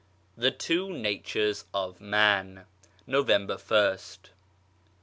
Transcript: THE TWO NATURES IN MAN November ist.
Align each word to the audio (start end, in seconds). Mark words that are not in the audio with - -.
THE 0.35 0.49
TWO 0.49 0.91
NATURES 0.93 1.65
IN 1.75 1.93
MAN 1.99 2.65
November 3.05 3.59
ist. 3.93 4.31